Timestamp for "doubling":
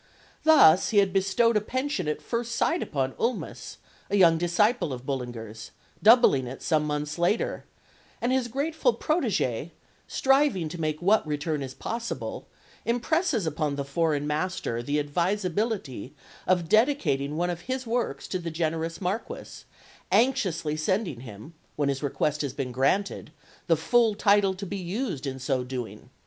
6.01-6.47